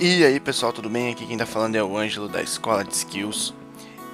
[0.00, 1.10] E aí pessoal, tudo bem?
[1.10, 3.52] Aqui quem tá falando é o Ângelo da Escola de Skills.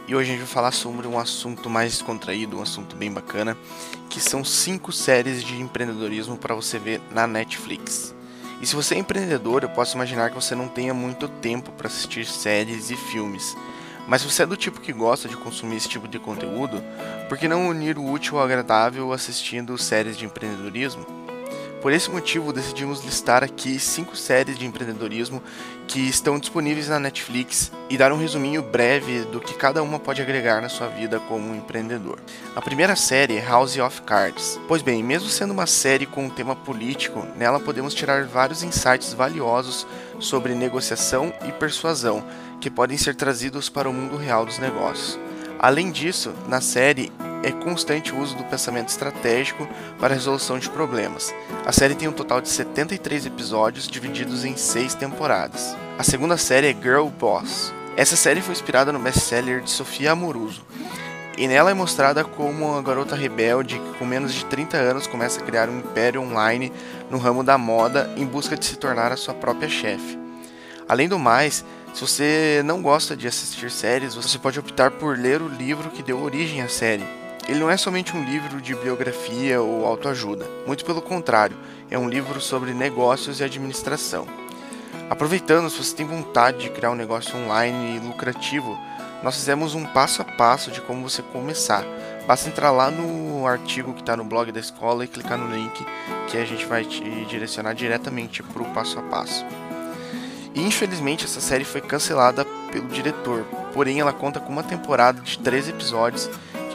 [0.08, 3.54] E hoje a gente vai falar sobre um assunto mais descontraído, um assunto bem bacana,
[4.08, 8.14] que são cinco séries de empreendedorismo para você ver na Netflix.
[8.62, 11.88] E se você é empreendedor, eu posso imaginar que você não tenha muito tempo para
[11.88, 13.54] assistir séries e filmes.
[14.08, 16.82] Mas se você é do tipo que gosta de consumir esse tipo de conteúdo,
[17.28, 21.23] por que não unir o útil ao agradável assistindo séries de empreendedorismo?
[21.84, 25.42] Por esse motivo, decidimos listar aqui cinco séries de empreendedorismo
[25.86, 30.22] que estão disponíveis na Netflix e dar um resuminho breve do que cada uma pode
[30.22, 32.18] agregar na sua vida como um empreendedor.
[32.56, 34.58] A primeira série é House of Cards.
[34.66, 39.12] Pois bem, mesmo sendo uma série com um tema político, nela podemos tirar vários insights
[39.12, 39.86] valiosos
[40.18, 42.24] sobre negociação e persuasão
[42.62, 45.18] que podem ser trazidos para o mundo real dos negócios.
[45.58, 47.12] Além disso, na série
[47.44, 49.68] é constante uso do pensamento estratégico
[50.00, 51.34] para a resolução de problemas.
[51.66, 55.76] A série tem um total de 73 episódios divididos em 6 temporadas.
[55.98, 57.72] A segunda série é Girl Boss.
[57.96, 60.64] Essa série foi inspirada no best-seller de Sofia Amoruso.
[61.36, 65.40] E nela é mostrada como uma garota rebelde que com menos de 30 anos começa
[65.40, 66.72] a criar um império online
[67.10, 70.18] no ramo da moda em busca de se tornar a sua própria chefe.
[70.88, 75.42] Além do mais, se você não gosta de assistir séries, você pode optar por ler
[75.42, 77.23] o livro que deu origem à série.
[77.46, 81.56] Ele não é somente um livro de biografia ou autoajuda, muito pelo contrário,
[81.90, 84.26] é um livro sobre negócios e administração.
[85.10, 88.78] Aproveitando, se você tem vontade de criar um negócio online lucrativo,
[89.22, 91.84] nós fizemos um passo a passo de como você começar.
[92.26, 95.84] Basta entrar lá no artigo que está no blog da escola e clicar no link
[96.28, 99.44] que a gente vai te direcionar diretamente para o passo a passo.
[100.54, 105.38] E infelizmente essa série foi cancelada pelo diretor, porém ela conta com uma temporada de
[105.38, 106.30] 13 episódios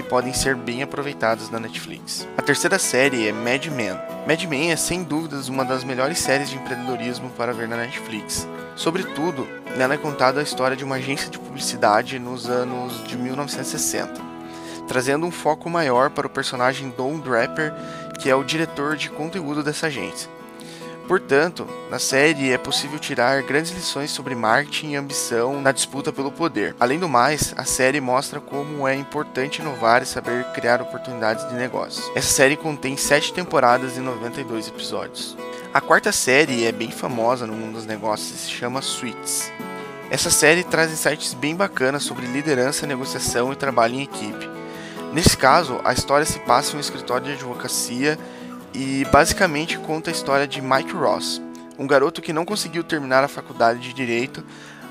[0.09, 2.27] podem ser bem aproveitados na Netflix.
[2.35, 3.95] A terceira série é Mad Men.
[4.27, 8.47] Mad Men é sem dúvidas uma das melhores séries de empreendedorismo para ver na Netflix.
[8.75, 14.19] Sobretudo, nela é contada a história de uma agência de publicidade nos anos de 1960,
[14.87, 17.71] trazendo um foco maior para o personagem Don Draper,
[18.19, 20.38] que é o diretor de conteúdo dessa agência.
[21.09, 26.31] Portanto, na série é possível tirar grandes lições sobre marketing e ambição na disputa pelo
[26.31, 26.75] poder.
[26.79, 31.55] Além do mais, a série mostra como é importante inovar e saber criar oportunidades de
[31.55, 32.11] negócios.
[32.13, 35.35] Essa série contém 7 temporadas e 92 episódios.
[35.73, 39.51] A quarta série é bem famosa no mundo dos negócios e se chama Suits.
[40.11, 44.47] Essa série traz insights bem bacanas sobre liderança, negociação e trabalho em equipe.
[45.11, 48.15] Nesse caso, a história se passa em um escritório de advocacia
[48.73, 51.41] e basicamente conta a história de Mike Ross,
[51.77, 54.43] um garoto que não conseguiu terminar a faculdade de direito,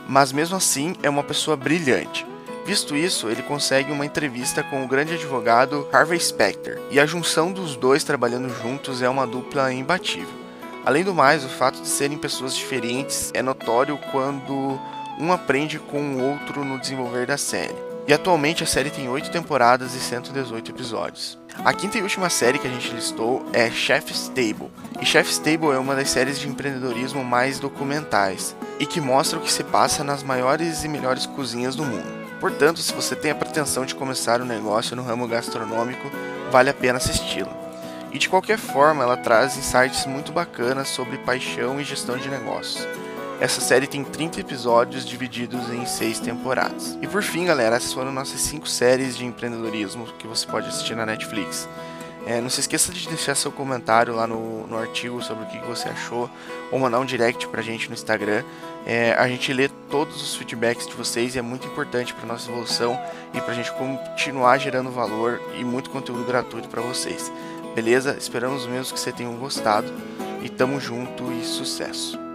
[0.09, 2.27] mas mesmo assim é uma pessoa brilhante.
[2.65, 7.53] Visto isso, ele consegue uma entrevista com o grande advogado Harvey Specter, e a junção
[7.53, 10.39] dos dois trabalhando juntos é uma dupla imbatível.
[10.85, 14.81] Além do mais, o fato de serem pessoas diferentes é notório quando
[15.19, 17.75] um aprende com o outro no desenvolver da série.
[18.07, 21.39] E atualmente a série tem 8 temporadas e 118 episódios.
[21.65, 24.71] A quinta e última série que a gente listou é Chef's Table.
[25.01, 29.43] E Chef's Table é uma das séries de empreendedorismo mais documentais e que mostra o
[29.43, 32.07] que se passa nas maiores e melhores cozinhas do mundo.
[32.41, 36.09] Portanto, se você tem a pretensão de começar um negócio no ramo gastronômico,
[36.53, 37.53] vale a pena assisti-la.
[38.13, 42.87] E de qualquer forma, ela traz insights muito bacanas sobre paixão e gestão de negócios.
[43.41, 46.99] Essa série tem 30 episódios divididos em 6 temporadas.
[47.01, 50.97] E por fim, galera, essas foram nossas 5 séries de empreendedorismo que você pode assistir
[50.97, 51.69] na Netflix.
[52.27, 55.59] É, não se esqueça de deixar seu comentário lá no, no artigo sobre o que
[55.61, 56.29] você achou,
[56.73, 58.43] ou mandar um direct pra gente no Instagram.
[58.85, 62.51] É, a gente lê todos os feedbacks de vocês e é muito importante para nossa
[62.51, 63.01] evolução
[63.33, 67.33] e pra gente continuar gerando valor e muito conteúdo gratuito para vocês.
[67.73, 68.17] Beleza?
[68.19, 69.91] Esperamos mesmo que vocês tenham gostado
[70.43, 72.28] e tamo junto e sucesso!